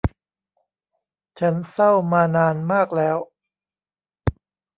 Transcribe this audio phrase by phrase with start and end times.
[1.39, 3.17] ฉันเศร้ามานานมากแล้ว